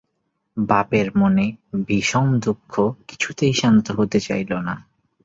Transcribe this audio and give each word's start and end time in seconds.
বাপের 0.57 1.07
মনে 1.15 1.45
বিষম 1.87 2.27
দুঃখ 2.39 2.73
কিছুতেই 3.07 3.53
শান্ত 3.53 3.85
হতে 3.91 4.19
চাইল 4.19 4.51
না। 4.59 4.75